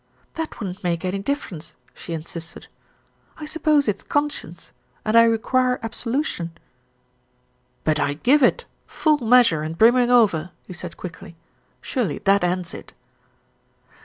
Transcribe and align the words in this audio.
"That 0.33 0.59
wouldn't 0.59 0.83
make 0.83 1.05
any 1.05 1.19
difference," 1.19 1.75
she 1.93 2.13
insisted. 2.13 2.65
"I 3.37 3.45
suppose 3.45 3.87
it's 3.87 4.01
conscience, 4.01 4.71
and 5.05 5.15
I 5.15 5.21
require 5.25 5.79
absolution." 5.83 6.57
"But 7.83 7.99
I 7.99 8.15
give 8.15 8.41
it 8.41 8.65
full 8.87 9.19
measure 9.23 9.61
and 9.61 9.77
brimming 9.77 10.09
over," 10.09 10.49
he 10.65 10.73
said 10.73 10.97
quickly. 10.97 11.35
"Surely 11.83 12.17
that 12.17 12.43
ends 12.43 12.73
it." 12.73 12.93